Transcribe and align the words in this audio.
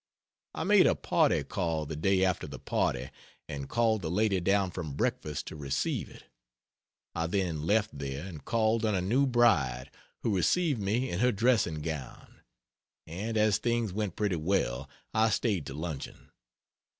I 0.55 0.63
made 0.63 0.87
a 0.87 0.95
party 0.95 1.43
call 1.43 1.85
the 1.85 1.95
day 1.95 2.25
after 2.25 2.47
the 2.47 2.57
party 2.57 3.11
and 3.47 3.69
called 3.69 4.01
the 4.01 4.09
lady 4.09 4.39
down 4.39 4.71
from 4.71 4.95
breakfast 4.95 5.45
to 5.45 5.55
receive 5.55 6.09
it. 6.09 6.23
I 7.13 7.27
then 7.27 7.67
left 7.67 7.95
there 7.99 8.25
and 8.25 8.43
called 8.43 8.83
on 8.83 8.95
a 8.95 9.01
new 9.01 9.27
bride, 9.27 9.91
who 10.23 10.35
received 10.35 10.81
me 10.81 11.11
in 11.11 11.19
her 11.19 11.31
dressing 11.31 11.83
gown; 11.83 12.41
and 13.05 13.37
as 13.37 13.59
things 13.59 13.93
went 13.93 14.15
pretty 14.15 14.37
well, 14.37 14.89
I 15.13 15.29
stayed 15.29 15.67
to 15.67 15.75
luncheon. 15.75 16.31